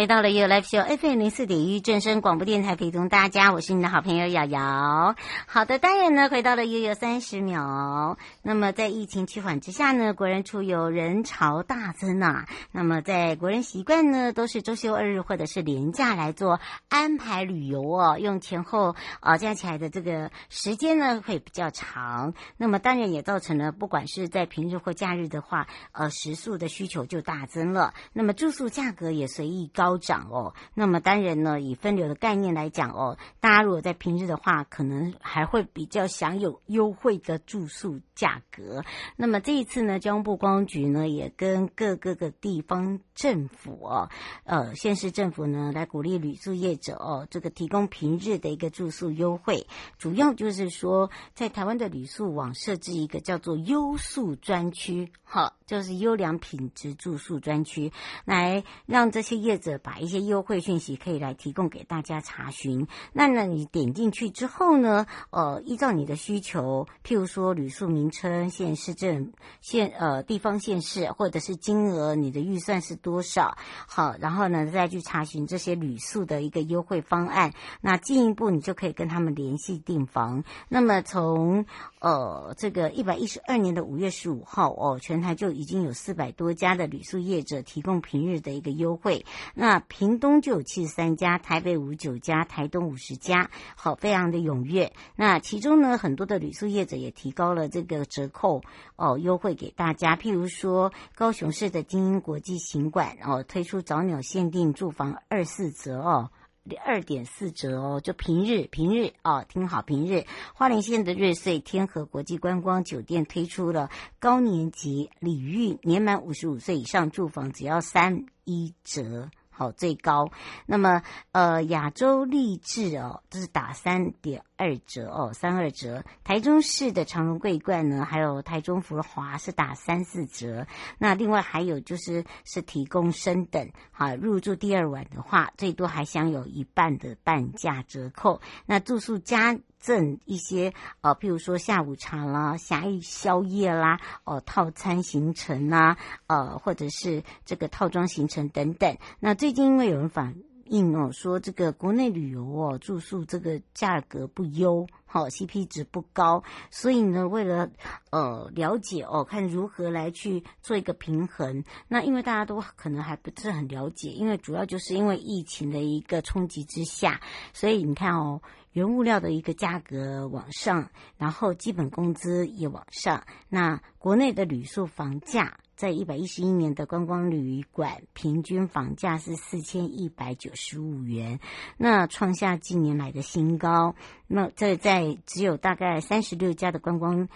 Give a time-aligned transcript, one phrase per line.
[0.00, 5.14] 回到了 You Live Show FM 零四点一正声广播电台，陪同大家，我是你的好朋友瑶瑶。
[5.46, 8.16] 好的，当然呢，回到了悠悠三十秒。
[8.40, 12.46] 那么在疫情趋缓之下呢，国人出游人潮大增啊。
[12.72, 22.32] 那么在国人习惯呢，都是周休二日或者是连假来做安排旅游哦，用前后啊加起来的这个时间呢会比较长。
[22.56, 27.92] 那么当然也造成了，不管是在平日或假日的话，呃，食宿的需求就大增了。
[28.14, 38.84] 那么住宿价格也随意高高涨哦，那么当然呢，以分流的概念来讲哦，大家如果在平日的话，可能还会比较享有优惠的住宿价格。
[39.16, 44.08] 那么这一次呢，交通部观光局呢也跟各个个地方政府哦，
[44.44, 49.66] 呃，县市政府呢来鼓励旅宿业者哦，这个提供平日的一个住宿优惠，
[49.98, 57.92] 主要就是说在台湾的旅宿网设置一个叫做优宿专区，好，就是优良品质住宿专区，
[58.24, 62.88] 来让这些业者把一些优惠讯息可以来提供给大家查询。
[63.12, 73.56] 那呢，你点进去之后呢，呃，依照你的需求，譬如说旅宿名称、县市镇、县呃地方县市，或者是金额，你的预算是多少？
[73.86, 77.52] 好，然后呢，再去查询这些旅宿的一个优惠方案。
[77.80, 80.42] 那进一步，你就可以跟他们联系订房。
[80.68, 81.64] 那么从
[82.00, 89.24] 呃这个一百一十二年的五月十五号哦，全台就已经有四百多家的旅宿业者提供平日的一个优惠。
[89.54, 94.92] 那屏东就有七十三家，台北五十九家，台东五十家，好，非常的踊跃。
[95.14, 98.62] 那其中呢，很多的旅宿业者也提高了这个折扣
[98.96, 100.16] 哦，优惠给大家。
[100.16, 106.30] 譬如说，高雄市的精英国际行馆哦，推出早鸟限定住房二四折哦。
[106.76, 110.24] 二点四折哦，就平日平日哦，听好平日。
[110.54, 119.30] 花莲县的瑞穗天河国际观光酒店推出了高年级礼遇，年满五十五岁以上住房只要三一折。
[119.52, 120.30] 好，最高。
[120.64, 126.04] 那么，呃，亚洲励志哦，这是打三点二折哦，三二折。
[126.22, 130.66] 台中市的长荣桂冠呢，还有台中福华是打三四折。
[130.98, 138.42] 那另外还有就是是提供升等，哈，入住第二晚的话，最多还享有一半的半价折扣。
[138.66, 145.96] 那住宿加赠一些呃，譬如说下午茶啦、狭义宵夜啦、哦、呃、套餐行程啦，
[146.26, 148.98] 呃，或者是这个套装行程等等。
[149.20, 150.34] 那最近因为有人反
[150.70, 157.70] 映哦，说这个国内旅游哦住宿这个价格不优，好、哦、CP 值不高，所以呢，为了
[158.10, 161.62] 呃了解哦，看如何来去做一个平衡。
[161.88, 167.20] 那因为大家都可能还不是很了解，因为主要就是因为疫情的一个冲击之下，
[167.52, 168.40] 所以你看哦。
[168.72, 170.88] 原物料的一个价格往上，
[171.18, 173.24] 然后基本工资也往上。
[173.48, 181.40] 那国内的旅宿房价，在一百一十一年的观光旅馆平均房价是四千一百九十五元，
[181.78, 183.94] 那创下近年来的新高。
[184.26, 187.30] 那这在只有大概三十六家的观光。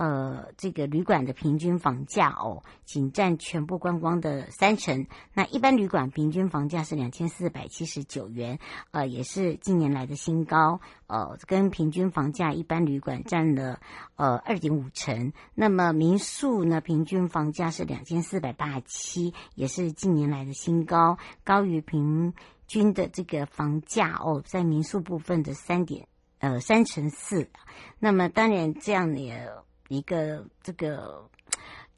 [0.00, 5.06] 呃，这个旅馆的平均房价哦，仅占全部观光的三成。
[5.34, 8.58] 那一般旅馆平均房价是两千四百七十九元，
[8.92, 10.80] 呃，也是近年来的新高。
[11.06, 13.78] 呃，跟平均房价一般旅馆占了
[14.16, 15.34] 呃二点五成。
[15.54, 22.32] 那么民宿呢，平均房价是两千四百八十七，也是近年来的新高，高于平
[22.66, 26.08] 均的这个房价哦，在民宿部分的三点
[26.38, 27.50] 呃三成四。
[27.98, 29.46] 那么当然这样也。
[29.90, 31.28] 一个这个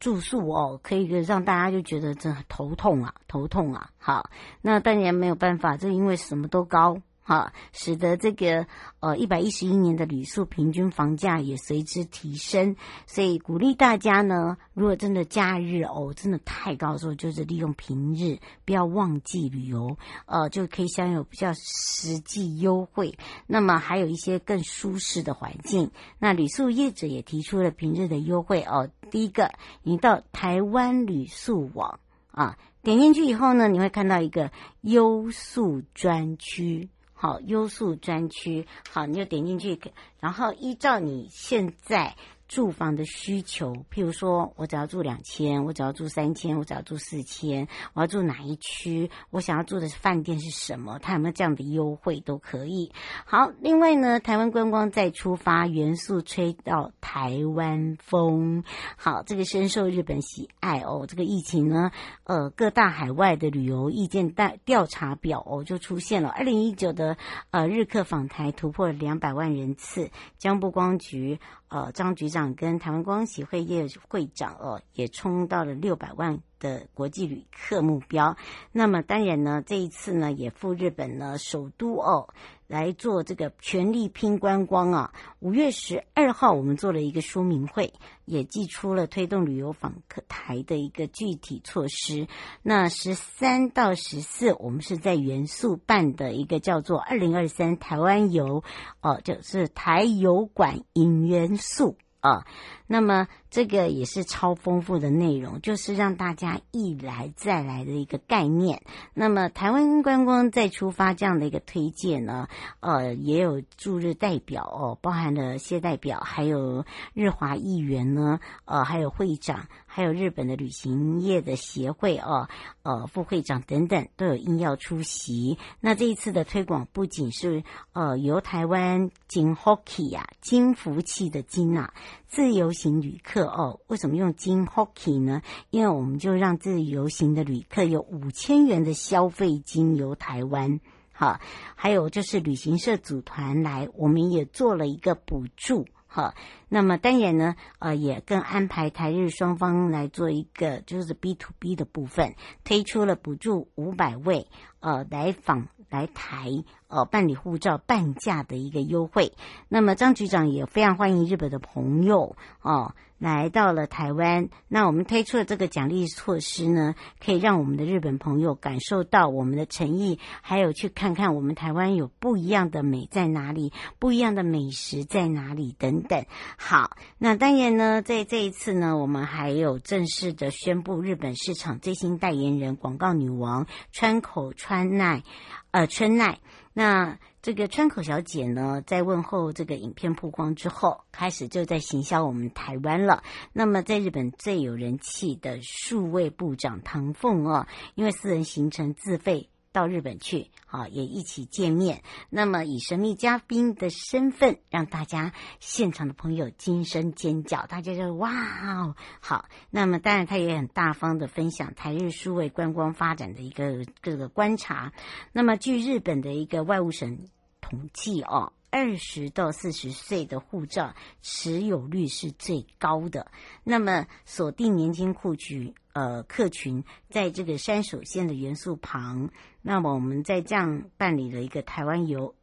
[0.00, 3.90] 住宿哦，可以让大家就觉得真头痛啊，头痛啊。
[3.98, 4.30] 好，
[4.62, 8.66] 那当然没有办法，这因为什么都高，哈，使得这个
[9.00, 12.74] 呃一百一十一年的旅宿平均房价也随之提升，
[13.06, 19.96] 所以鼓励大家呢，如果真的假日哦真的太高的时候，就是利用平日，不要旺季旅游，
[20.26, 23.16] 呃就可以享有比较实际优惠。
[23.46, 28.90] 那么还有一些更舒适的环境，那旅宿业者也提出了平日的优惠哦。
[29.12, 29.52] 第一个，
[29.84, 32.00] 你到台湾旅宿网
[32.32, 36.88] 啊，点进去以后呢，你会看到一个优宿专区。
[37.22, 39.78] 好，优速专区，好，你就点进去，
[40.18, 42.16] 然后依照你现在。
[42.52, 49.10] 住房的需求，譬如说我只要住两千，我只要住三千，我只要住四千，我要住哪一区？
[49.30, 50.98] 我想要住的是饭店是什么？
[50.98, 52.92] 它有没有这样的优惠都可以。
[53.24, 58.64] 好，另外呢，台湾观光再出发，元素吹到台湾风。
[58.98, 61.06] 好，这个深受日本喜爱哦。
[61.08, 61.90] 这个疫情呢，
[62.24, 66.28] 呃，各大海外的旅游意见大调查表哦就出现了。
[66.28, 67.16] 二零一九的
[67.50, 71.40] 呃日客访台突破两百万人次，交通部光局。
[71.72, 78.36] 呃，张局长跟台湾光协会业会长哦，也冲到了六百万的国际旅客目标。
[78.72, 82.28] 那么当然呢，这一次呢，也赴日本呢首都哦。
[82.72, 85.12] 来做这个全力拼观光啊！
[85.40, 87.92] 五月十二号，我们做了一个说明会，
[88.24, 92.26] 也寄出了推动旅游访客台的一个具体措施。
[92.62, 98.64] 那十三到十四，我们是在元素办的一个叫做“二零二三台湾游”，
[99.02, 101.98] 哦，就是台游馆引元素。
[102.20, 102.46] 啊，
[102.92, 108.82] 那么这个也是超丰富的内容，就是让大家一来再来的一个概念。
[109.14, 112.48] 那么台湾观光再出发这样的一个推荐呢，
[112.80, 116.84] 呃，也有驻日代表哦，包含了谢代表，还有
[117.14, 119.68] 日华议员呢，呃，还有会长。
[119.94, 122.48] 还有日本的旅行业的协会哦，
[122.82, 125.58] 呃，副会长等等都有应邀出席。
[125.80, 127.62] 那这一次的推广不仅是
[127.92, 131.90] 呃由台湾金 Hockey 呀，金福气的金呐，
[132.26, 135.40] 自由行旅客哦，为什么用金 Hockey 呢？
[135.70, 140.80] 因为我们就让自由行的旅客有五千元的消费金游台湾。
[141.12, 141.38] 好，
[141.76, 145.86] 还有就是旅行社组团来，我们也做了一个补助。
[146.08, 146.34] 好，
[146.68, 152.34] 那么当然呢，呃，也更安排台日双方来做一个就是 B to B 的部分，
[152.64, 154.46] 推出了补助五百位
[154.80, 156.50] 呃来访来台
[156.88, 159.32] 呃办理护照半价的一个优惠。
[159.68, 162.94] 那么张局长也非常欢迎日本的朋友哦。
[163.18, 176.24] 来到了台湾，那我们推出的这个奖励措施呢，可以让我们的日本朋友感受到我们的诚意，还有去看看我们台湾有不一样的美在哪里，不一样的美食在哪里等等。
[176.58, 185.22] 好，那当然呢，在这一次呢，我们还有正式的宣布日本市场最新代言人广告女王川口川奈，
[185.72, 186.38] 呃，春奈。
[186.74, 193.22] 那这个川口小姐呢，在问候这个影片曝光之后，开始就在行销我们台湾了。
[193.52, 199.48] 那么，在日本最有人气的数位部长唐凤啊，因为私人行程自费。
[199.72, 202.02] 到日本去，好，也一起见面。
[202.30, 209.46] 那么以神秘嘉宾的身份，让大家现场的朋友惊声尖叫，大家就哇哦，好。
[209.70, 214.92] 那么当然他也很大方的分享台日数位观光发展的一个各个观察。
[215.32, 217.26] 那么据日本的一个外务省
[217.60, 218.52] 统计哦。
[218.72, 223.30] 二十到四十岁的护照持有率是最高的。
[223.62, 229.30] 那么锁定年轻户群，呃，客群在这个山手线的元素旁。
[229.60, 232.34] 那么我们在这样办理了一个台湾游。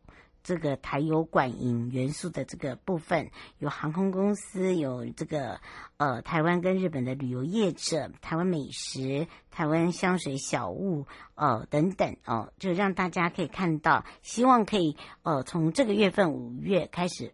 [0.44, 5.60] 这个台游馆引元素的这个部分，有航空公司，有这个
[5.98, 11.06] 呃台湾跟日本的旅游业者，台湾美食、台湾香水小物，
[11.36, 17.34] 呃等等哦、呃，就让大家可以看到，希望可以呃从这个月份五月开始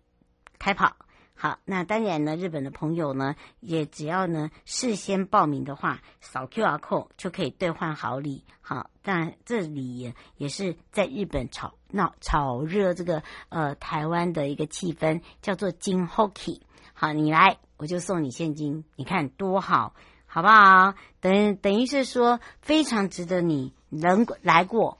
[0.59, 0.95] 开跑。
[1.37, 8.45] 好，那当然呢，日本的朋友呢，也只要呢事先报名的话，扫 QR code 就可以兑换好礼。
[8.61, 16.61] 好，但这里也，是在日本炒闹炒热这个呃台湾的一个气氛，叫做金 Hockey。
[16.93, 19.93] 好，你来我就送你现金，你看多好，
[20.25, 20.95] 好不好？
[21.19, 24.99] 等等于是说非常值得你能来过，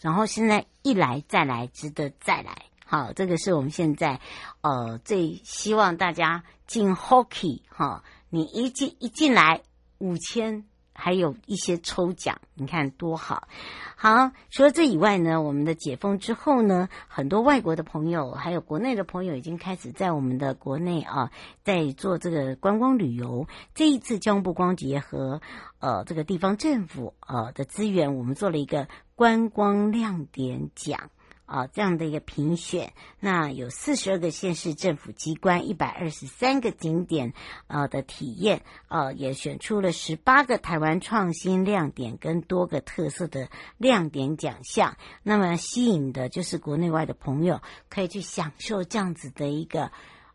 [0.00, 2.64] 然后现在一来再来，值得再来。
[2.90, 4.18] 好，这个是我们现在，
[4.62, 9.60] 呃，最希望大家进 Hockey 哈，你一进一进来
[9.98, 10.64] 五千，
[10.94, 13.46] 还有一些抽奖，你看多好。
[13.94, 21.30] 好，除了这以外呢，我们的解封之后呢，很多外国的朋友还有国内的朋友已经开始在我们的国内啊，
[21.62, 23.46] 在做这个观光旅游。
[23.74, 25.42] 这一次江部光节和
[25.78, 31.10] 呃这个地方政府呃的资源，我们做了一个观光亮点奖。
[31.48, 37.32] 啊，这样的一个评选，那有四十二个县市政府机关，一百二十三个景点，
[37.68, 44.98] 呃的体验，呃，也选出了十八个台湾创新亮点跟多个特色的亮点奖项。
[45.22, 49.84] 那么吸引的就是国内外的朋友可以去享受这样子的一个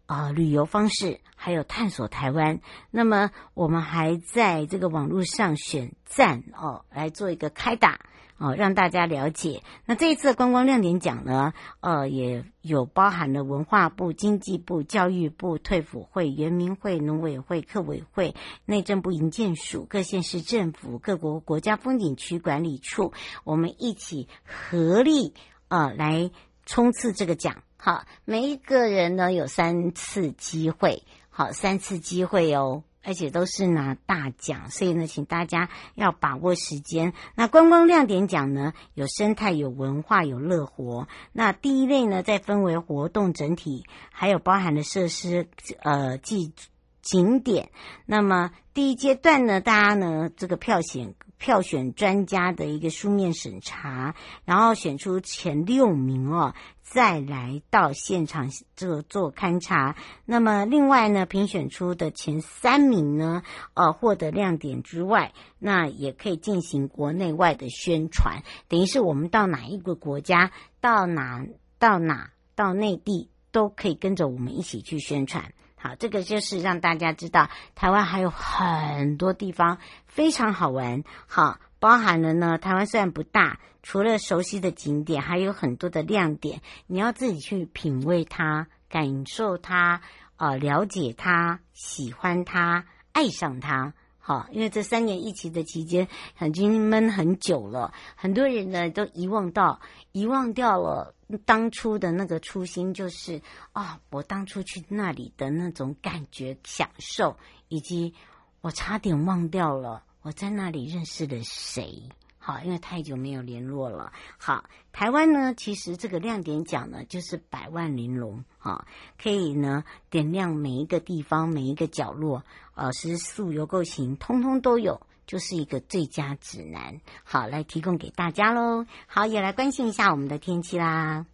[0.08, 2.60] 啊、呃、旅游方式，还有探索台湾。
[2.90, 8.00] 那么我们还在这个网络上选赞哦，来做一个开打。
[8.44, 9.64] 哦，让大家了解。
[9.86, 18.36] 那这一次的观光亮点奖呢，呃，也有包含了文化部、经济部、教育部、退辅会、原民会、农委会、客委会、
[18.66, 23.14] 内政部营建署、各县市政府、各国国家风景区管理处，
[23.46, 25.34] 我们一起合力
[25.70, 26.30] 呃来
[26.66, 27.64] 冲刺这个奖。
[27.78, 32.84] 好，每一个人呢有三次机会，好，三次机会哦。
[33.04, 37.14] 而且都是拿大奖，所以呢，请大家要把握时间。
[37.36, 41.08] 那观光亮点奖呢，有生态、有文化、有乐活。
[41.32, 45.48] 那第一类呢，再分为活动整体，还有包含的设施，
[45.82, 46.54] 呃，即
[47.02, 47.70] 景点。
[48.06, 51.14] 那么第一阶段呢，大家呢，这个票选。
[51.44, 59.98] 票选专家的一个书面审查，然后选出前六名哦，再来到现场做做勘察。
[60.24, 68.42] 那么另外呢，评选出的前三名呢，呃，获得亮点之外，那也可以进行国内外的宣传。
[68.70, 71.46] 等于是我们到哪一个国家，到哪
[71.78, 75.54] 到哪到内地，都可以跟着我们一起去宣传。
[75.84, 81.04] 好，这个就是让大家知道台湾还有很多地方非常好玩。
[81.28, 90.00] 好，包含了呢，台湾虽然不大，除了熟悉的景点，还有很多的亮点，你要自己去品味它、感受它、
[90.38, 93.94] 呃，了解它、喜欢它、爱上它。
[94.26, 96.08] 好，因为这三年疫情的期间，
[96.40, 99.82] 已经闷很久了，很多人呢都遗忘到、
[100.14, 101.14] 遗忘掉了
[101.44, 103.42] 当初的那个初心，就是
[103.74, 107.36] 啊、哦，我当初去那里的那种感觉、享受，
[107.68, 108.14] 以及
[108.62, 112.04] 我差点忘掉了我在那里认识了谁。
[112.46, 114.12] 好，因为太久没有联络了。
[114.38, 118.86] 好，台湾呢，其实这个亮点奖呢，就是百万玲珑，哈，
[119.18, 122.44] 可以呢点亮每一个地方、每一个角落，
[122.76, 127.00] 呃，食宿游购行，通通都有，就是一个最佳指南。
[127.24, 128.86] 好，来提供给大家喽。
[129.08, 131.26] 好，也来关心一下我们的天气啦。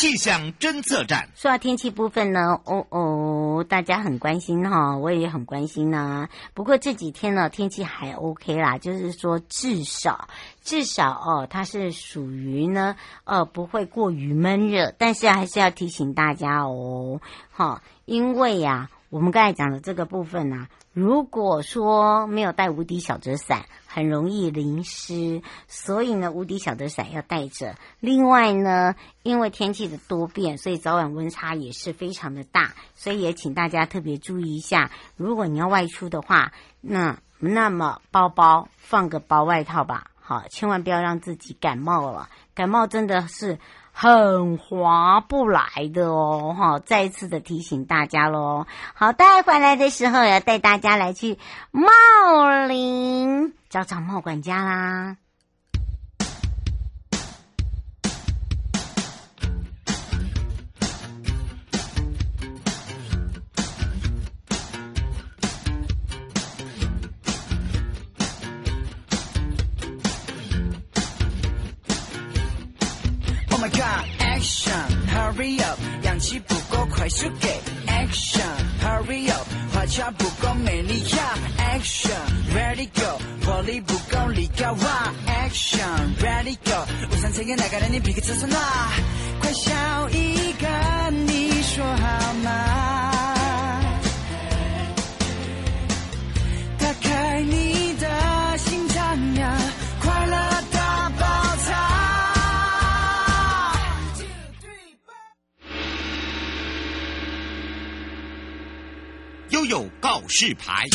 [0.00, 1.28] 气象侦测站。
[1.34, 6.26] 说到天气部分呢，哦哦，大家很关心哈，我也很关心呢。
[6.54, 10.26] 不过这几天呢，天气还 OK 啦，就是说至少
[10.62, 14.94] 至少哦，它是属于呢，呃，不会过于闷热。
[14.96, 17.20] 但是还是要提醒大家哦，
[17.52, 23.66] 哈，因为呀、我们刚才讲的这个部分呢、如果说没有带无敌小折伞。
[23.92, 27.74] 很容易淋湿，所以呢，无敌小折伞要带着。
[27.98, 28.94] 另外呢，
[29.24, 34.92] 因为天气的多变，所以早晚温差也是非常的大，所以也请大家特别注意一下。
[35.16, 42.28] 如果你要外出的话，那那么包包放个薄外套吧，好，千万不要让自己感冒了。
[42.54, 43.58] 感冒真的是。
[43.92, 46.78] 很划不来的哦，哈！
[46.78, 48.66] 再一次的提醒大家喽。
[48.94, 51.38] 好，带回来的时候要带大家来去
[51.70, 55.16] 茂林找找茂管家啦。
[77.10, 88.92] 够，快输给 Action！Hurry up，花俏不够，美丽呀！Action！Ready go，活力不够，力高哇！Action！Ready go，无三七个那个人，你皮克车上啦！
[89.40, 93.19] 快笑一个，你说好吗？
[109.60, 110.86] 都有告示牌，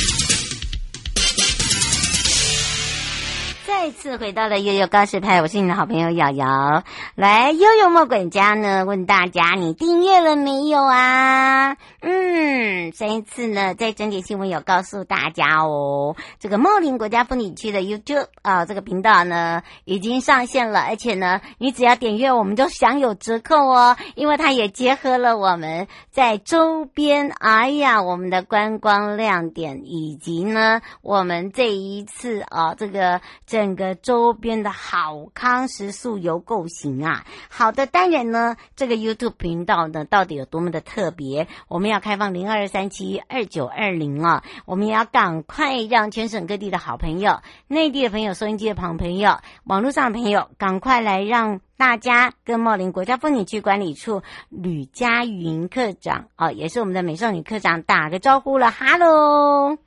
[3.65, 6.83] 再次回到了悠悠告示牌，我是你的好朋友瑶瑶。
[7.15, 11.75] 来，悠悠莫管家呢问大家：你订阅了没有啊？
[12.01, 33.21] 嗯，上一次呢，在整点新闻有告诉大家哦，这个茂林国家风景区的 YouTube 啊、这个频道呢已经上线了，而且呢，你只要点阅，我们就享有折扣哦，因为它也结合了我们在周边，哎呀，我们的观光亮点，以及呢，我们这一次啊，这个
[33.55, 41.47] 整个周边的好康食宿游购行啊，好的，当然呢，这个 YouTube 频道呢，到底有多么的特别？
[41.69, 44.43] 我们要开放零二三七二九二零啊！
[44.65, 59.77] 我们也要赶快让全省各地的好朋友、内地的朋友、收音机的朋朋友、网络上的朋友，赶快来让大家跟茂林国家风景区管理处吕佳云课长啊，也是我们的美少女课长打个招呼了，哈喽。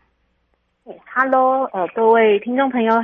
[1.05, 2.95] 哈喽，呃，各位听众朋友，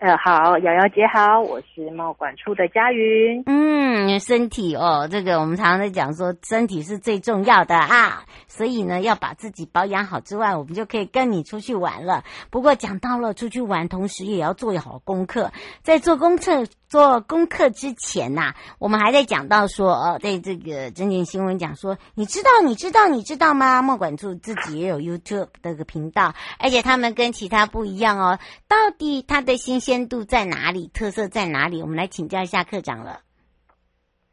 [0.00, 3.42] 呃，好，瑶瑶姐好，我是茂管处的佳云。
[3.46, 12.24] 嗯，身体哦，这个我们常常在讲说，身体是最重要的啊，所以呢，要把自己保养好之外，我们就可以跟你出去玩了。
[12.50, 16.66] 不过讲到了出去玩，同时也要做好功课，在做功课。
[16.86, 23.82] 做功课之前呐、我们还在讲到说，哦，在这个整点新闻讲说，你知道，你知道，你知道吗？
[23.82, 28.38] 贸管处自己也有 YouTube 的个频道，而且他们跟其他不一样哦。
[28.68, 30.88] 到底他的新鲜度在哪里？
[30.94, 31.82] 特色在哪里？
[31.82, 33.20] 我们来请教一下课长了。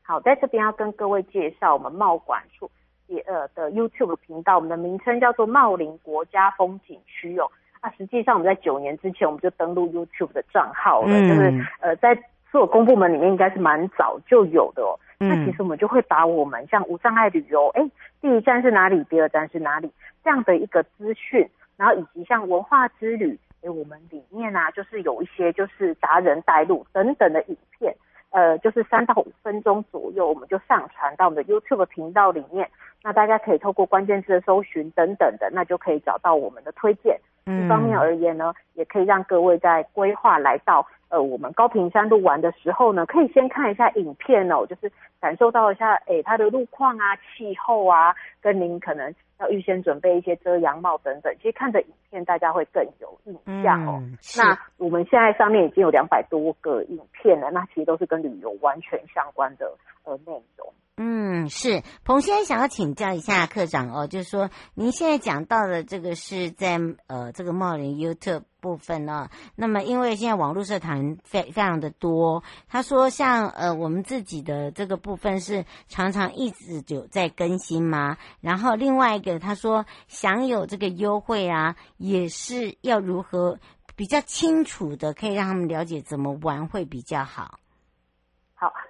[0.03, 2.69] 好，在这边要跟各位介绍我们茂管处
[3.07, 7.45] 也呃的 YouTube 频道，我们的名称叫做茂林国家风景区哦。
[7.81, 12.17] 那、啊、实际上我们在九年之前我们就登录 YouTube 的账号了，嗯、就是呃在。
[12.51, 14.91] 所有公部门里面应该是蛮早就有的哦。
[15.21, 17.81] 嗯、那其实我们就会把我们像无障碍旅游，哎，
[18.19, 19.01] 第一站是哪里？
[19.05, 19.89] 第二站是哪里？
[20.21, 27.95] 这样的一个资讯，然后以及像文化之旅，哎，我们里面啊，就是有一些就是达人带路等等的影片，
[28.31, 32.69] 呃，就是三到五分钟左右，我们就上传到我们的 YouTube 频道里面。
[33.03, 37.19] 那大家可以透过关键字的搜寻等等的，那就可以找到我们的推荐。
[37.45, 40.85] 一方面而言呢，也可以让各位在规划来到。
[41.09, 44.89] 呃，我们高屏山路玩的时候呢，可以先看一下影片哦，就是
[45.19, 51.35] 感受到一下，诶，它的路况啊、气候啊，跟您可能要预先准备一些遮阳帽等等。
[51.35, 53.99] 其实看着影片，大家会更有印象哦。
[54.01, 59.69] 嗯、那我们现在上面已经有两百多个影片了，那其实都是跟旅游完全相关的
[60.05, 60.71] 呃内容。
[60.97, 78.17] 嗯，是彭先生想要请教一下课长哦，就是说您现在讲到的这个是在呃这个茂林 YouTube 部分呢、哦，那么因为现在网络社团非非常的多，他说像呃我们自己的这个部分是常常一直就在更新吗？
[78.39, 83.57] 然后另外一个他说享有这个优惠啊，也是要如何
[83.95, 87.57] 比较清楚的可以让他们了解怎么玩会比较好。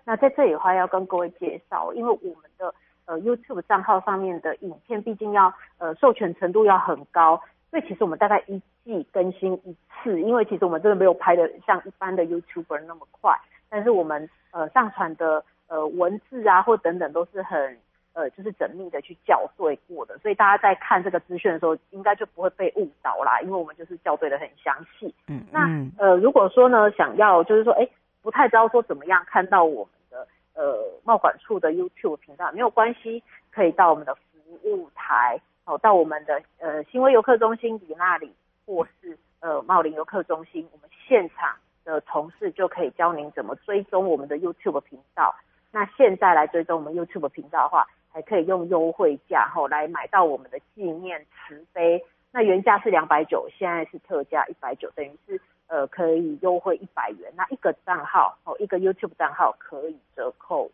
[0.01, 2.73] 好，那在这里的话要跟各位介绍，因为我们的
[3.05, 13.37] 呃 YouTube 账号上面的影片，毕竟要呃授权程度要很高，所以其实我们大概一季更新一次，因为其实我们真的没有拍的像一般的 YouTuber 那么快，
[13.69, 17.77] 但是我们呃上传的呃文字啊或等等都是很
[18.13, 25.13] 呃就是缜密的去校对过的，所以大家在看这个资讯的时候，应该就不会被误导啦，因为我们就是校对的很详细。
[25.27, 27.87] 嗯，那呃如果说呢想要就是说哎。
[28.21, 34.21] 不太知道说怎么样看到我们的呃茂管处的 YouTube 频道，没有关系，可以到我们的服
[34.63, 38.33] 务台哦，到我们的呃新威游客中心里那里，
[38.65, 45.35] 或是呃茂林游客中心，我们现场的同事就可以教您怎么追踪我们的 YouTube 频道。
[45.71, 55.41] 那现在来追踪我们 YouTube 频道的话，还可以用优惠价后来买到我们的纪念瓷杯，那原价是两百九，现在是特价一百九，等于是。
[55.71, 60.69] 呃，可以优惠一百元，那一个账号哦，一个 YouTube 账号可以折扣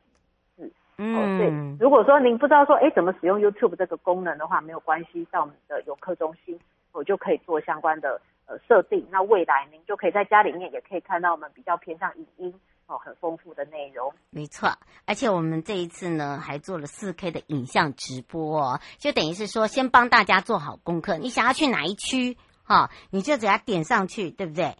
[0.55, 0.71] 一次。
[0.97, 1.77] 嗯，对。
[1.79, 6.59] 如果说您不知道说，哎，怎么使用 YouTube 这个功能的话，没有关系，到我们的游客中心，
[6.93, 9.05] 我就可以做相关的呃设定。
[9.11, 12.51] 那未来您就可以在家里面也可以看到我们比较偏向影音
[12.87, 14.11] 哦，很丰富的内容。
[14.31, 14.67] 没错，
[15.05, 21.19] 而且我们这一次呢，还做了四 K 的影像直播哦，就等于是说，先帮大家做好功课。
[21.19, 22.35] 你想要去哪一区？
[22.63, 24.75] 哈、哦，你就只要点上去，对不对？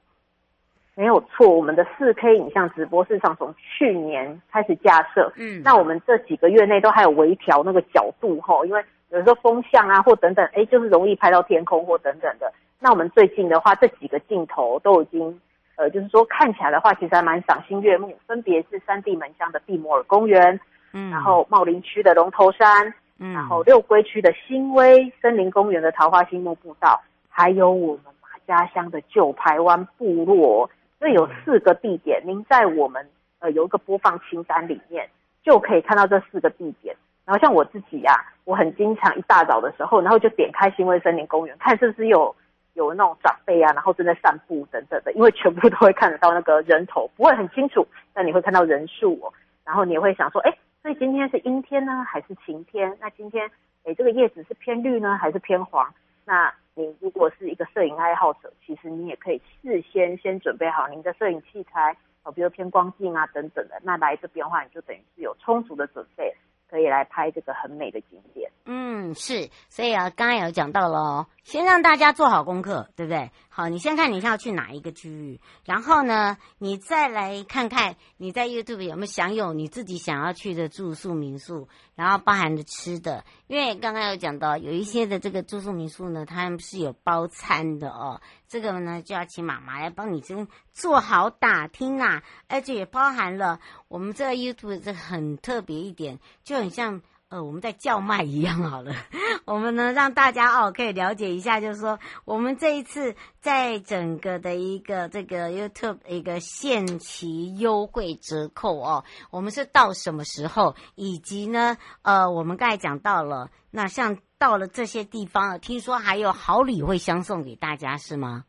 [0.98, 12.52] 没有错，我们的四 K 影像直播事实上从去年开始架设，嗯，那我们这几个月内都还有微调那个角度吼，因为有时候风向啊或等等，哎，就是容易拍到天空或等等的。
[12.80, 15.40] 那我们最近的话，这几个镜头都已经，
[15.76, 18.18] 呃，就是说看起来的话，其实还蛮赏心悦目。
[18.26, 20.60] 分别是三地门乡的蒂摩尔公园，
[20.94, 30.68] 嗯，然后茂林区的龙头山，嗯，然后六龟区的新威森林公园的桃花心木步道，还有我们马家乡的旧排湾部落。
[31.00, 33.08] 所以有四个地点，您在我们
[33.40, 35.10] 呃有一个播放清单里面，
[35.44, 42.34] 就可以看到这四个地点然后像我自己呀、我很经常一大早的时候，然后就点开新威森林公园，看是不是有
[42.74, 49.34] 有那种长辈啊，然后正在散步等等的，因为全部都会看得到那个人头，不会很清楚，但你会看到人数哦。
[49.66, 52.98] 然后你会想说，哎，所以今天是阴天呢，还是晴天？
[53.02, 53.52] 那今天，
[53.84, 55.94] 哎，这个叶子是偏绿呢，还是偏黄？
[56.24, 63.80] 那你如果是一个摄影爱好者，其实你也可以事先先准备好您的摄影器材，哦，比如偏光镜啊等等的。
[63.84, 66.34] 那来这边的话，你就等于是有充足的准备。
[66.70, 68.52] 可以来拍这个很美的景点。
[68.66, 73.32] 嗯，是，所以啊，刚刚有讲到了，先让大家做好功课，对不对？
[73.48, 83.24] 好，你先看你要去哪一个区域，然后呢，你再来看看你在 YouTube 有没有享有你自己想要去的住宿民宿，然后包含的吃的。
[83.48, 88.20] 因为刚刚有讲到，有一些的这个住宿民宿呢，他们是有包餐的哦。
[88.50, 98.92] 这个呢，就要请妈妈来帮你先做好打听啊，而且也包含了我们这 YouTube 这很特别一点，就很像呃我们在叫卖一样好了。
[99.46, 110.76] 我们呢让大家哦可以了解一下，就是说我们这一次在整个的一个这个 YouTube 一个限期优惠折扣哦，我们是到什么时候？
[110.96, 114.18] 以及呢呃我们刚才讲到了，那像。
[114.40, 118.44] 到了这些地方，听说还有好礼会相送给大家，是吗？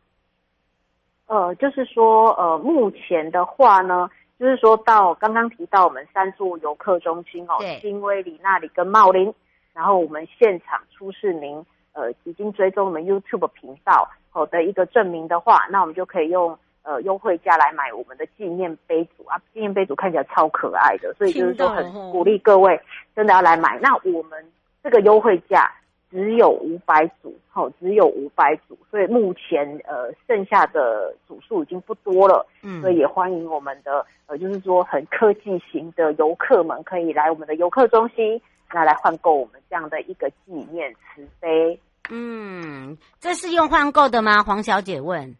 [1.25, 9.35] 呃，就是说，呃，目前的话呢，就是说到刚刚提到我们三处游客中心哦，新威里那里跟茂林，
[9.73, 22.81] 然后我们现场出示您呃已经追踪我们 YouTube 频道好的一个证明的话，那我们就可以用呃优惠价来买我们的纪念碑组啊，纪念碑组看起来超可爱的，所以就是说很鼓励各位
[23.17, 23.79] 真的要来买。
[23.81, 24.45] 那我们。
[24.81, 25.71] 这个优惠价
[26.11, 38.41] 只有五百组，好，只有五百组，所以目前呃剩下的组数已经不多了，嗯，所以也欢迎我们的呃就是说很科技型的游客们可以来我们的游客中心，
[38.73, 41.79] 那来换购我们这样的一个纪念瓷杯。
[42.09, 44.43] 嗯，这是用换购的吗？
[44.43, 45.37] 黄小姐问。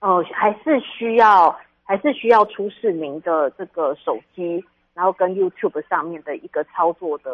[0.00, 7.30] 哦、呃，还是需要还是需要出示您的这个手机，然后跟 YouTube 上面的一个操作的。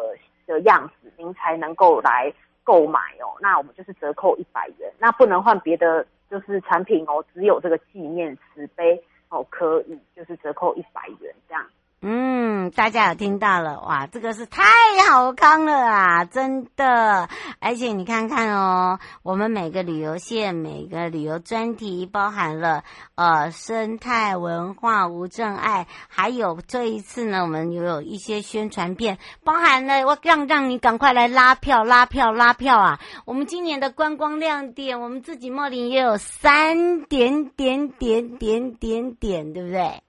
[0.50, 2.32] 的样子，您才能够来
[2.64, 3.38] 购买哦。
[3.40, 11.64] 那我们就是折扣一百元，那不能换别的，就是产品哦，只有这个纪念瓷杯哦，可以就是折扣一百元这样。
[12.02, 14.06] 嗯，大家有听到了哇？
[14.06, 14.62] 这个是太
[15.10, 17.28] 好康了啊，真的！
[17.58, 22.84] 而且你看看哦，我们每个旅游线、每个旅游专题包含了
[23.16, 33.00] 呃生态文化无障碍，还有这一次呢，我们又有一些宣传片，包含了我让让你赶快来拉票、拉票、拉票啊！
[33.26, 40.02] 我们今年的观光亮点，我们自己茂林也有三点点点点点点，对不对？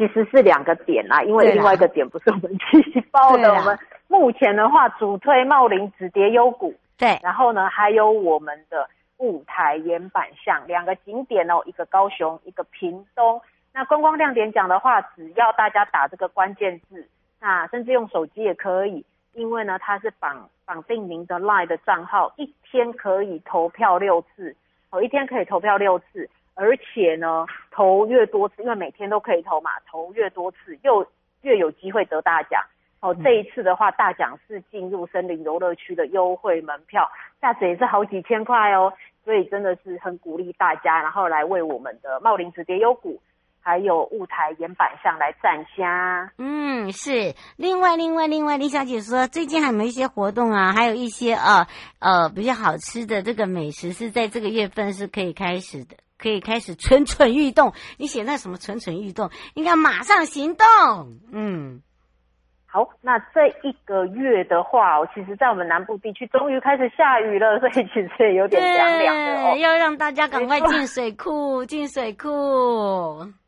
[0.00, 3.52] 其实是两个点啦，因为另外一个点不是我们自己报的。
[3.52, 13.38] 我们目前的话，主推茂林紫蝶幽谷，对，然后呢，还有我们的雾台岩板巷两个景点哦，一个高雄，一个屏东。
[13.74, 17.06] 那观光亮点讲的话，只要大家打这个关键字，
[17.38, 24.56] 那甚至用手机也可以，因为呢，它是绑绑定您的 LINE 的账号，一天可以投票六次，
[24.88, 26.30] 哦，一天可以投票六次。
[26.56, 27.46] 而且呢，
[27.80, 31.06] 投越多次，因为每天都可以投嘛，投越多次，又
[31.40, 32.62] 越有机会得大奖。
[33.00, 38.92] 哦，这一次的话，大奖是进入森林游乐区的优惠门票，价值也是好几千块哦。
[39.24, 43.18] 所以真的是很鼓励大家，然后来为我们的茂林紫蝶优谷，
[43.62, 46.30] 还有雾台岩板上来站下。
[46.36, 47.34] 嗯，是。
[47.56, 50.74] 另外，另外，另外，李小姐说，最近还有没有一些活动啊？
[50.74, 51.66] 还有一些呃
[51.98, 55.96] 呃比较好吃的这个美食是在这个月份是可以开始的。
[56.20, 60.66] 可以开始蠢蠢欲动，你写那什么蠢蠢欲动，应该马上行动。
[61.32, 61.80] 嗯，
[62.66, 69.56] 好，那这一个月的话，其实，在我们南部地区终于开始下雨了，所以其实也有点凉凉的哦。
[69.56, 72.28] 要让大家赶快进水库，进水库。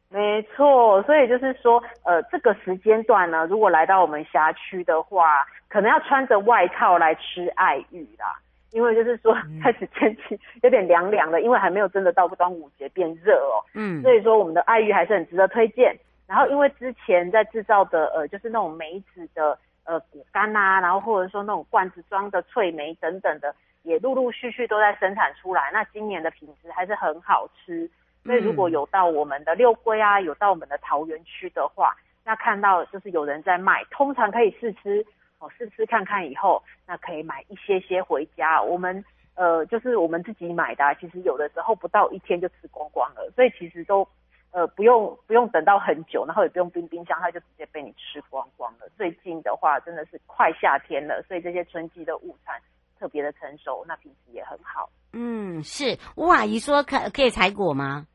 [0.08, 8.36] 没错，所以就是说，呃，这个时间段呢，如果来到我们辖区的话，可能要穿着外套来吃爱玉啦。
[8.72, 13.60] 因为就是说，开始天气有点凉凉的，因为还没有真的到端午节变热哦。
[13.74, 15.96] 嗯，所以说我们的爱玉还是很值得推荐。
[16.26, 25.70] 然后因为之前在制造的呃，就是那种梅子的呃果干啊，然后或者说那种罐子装的脆梅等等的，也陆陆续续都在生产出来。
[25.72, 27.88] 那今年的品质还是很好吃。
[28.24, 31.92] 所以如果有到我们的六龟啊，有到我们的桃园区的话，
[32.24, 35.04] 那看到就是有人在卖，通常可以试吃。
[35.42, 38.62] 哦，试吃看看以后，那可以买一些些回家。
[38.62, 44.06] 我们呃，就是我们自己买的，其实有的时候不到一天就吃光光了，所以其实都
[44.52, 48.88] 呃不用不用等到很久，然后也不用冰冰箱，它就直接被你吃光光了。
[48.96, 52.60] 最近的话真的是快夏天了，所以这些春季的物产
[53.00, 54.88] 特别的成熟，那品质也很好。
[55.12, 58.06] 嗯，是吴阿姨说可可以采果吗？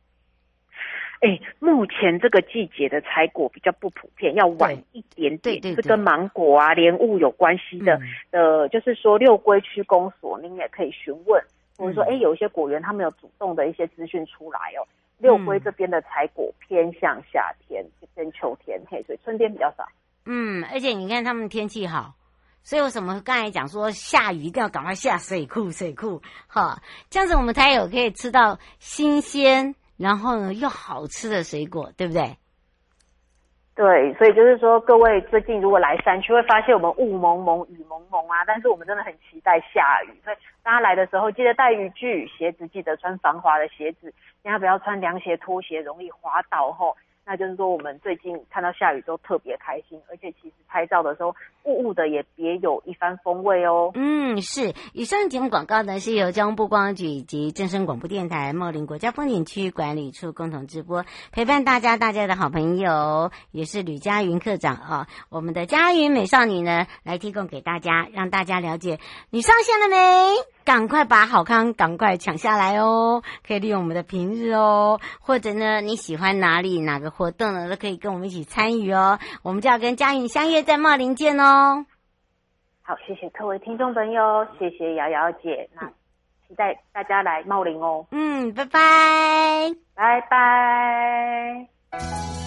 [1.19, 5.39] 哎，目前这个季节的采果比较不普遍，要晚一点点。
[5.39, 7.99] 对对对，是跟芒果啊、莲雾有关系的。
[8.31, 11.43] 嗯、呃，就是说六龟区公所，您也可以询问，
[11.75, 14.85] 或者说，哎，有一些果园他们有主动的一些资讯出来哦。
[15.17, 19.83] 六龟这边的采果偏向夏天，偏秋天，嘿，所以春天比较少。
[20.25, 22.13] 嗯，而且你看他们天气好，
[22.61, 25.71] 所以为什么刚才讲说下雨一定要赶快下水库？
[25.71, 29.73] 水库，哈，这样子我们才有可以吃到新鲜。
[29.97, 32.37] 然后呢，又好吃的水果，对不对？
[33.75, 40.19] 对，所以就是说，各位最近如果来山区，会发现我们雾蒙蒙、雨蒙蒙啊，但是我们真的很期待下雨。
[40.23, 46.97] 所以大家来的时候，记得带雨具，鞋子记得穿防滑的鞋子，千万不要穿凉鞋、拖鞋，容易滑倒吼。
[47.29, 53.91] 那就是说，我们最近看到下雨都特别开心，而且其实拍照的时候雾雾的也别有一番风味哦。
[53.95, 54.73] 嗯，是。
[54.93, 68.99] 以上节目广告呢，是由交通部光局以及正声广播电台茂林国家风景区管理处共同直播，陪伴大家，大家的好朋友也是吕佳云课长啊，我们的佳云美少女呢，来提供给大家，让大家了解
[69.31, 70.56] 你上线了没？
[70.67, 73.23] 赶快把好康赶快抢下来哦！
[73.47, 79.17] 可以利用我们的平日哦，或者呢，你喜欢哪里哪个活动呢，都可以跟我们一起参与哦。
[79.43, 81.85] 我们就要跟佳颖相约在茂林见哦。
[82.81, 85.87] 好，谢谢各位听众朋友，谢谢瑶瑶姐，那
[86.45, 88.05] 期待大家来茂林哦。
[88.11, 92.46] 嗯，拜拜，拜拜。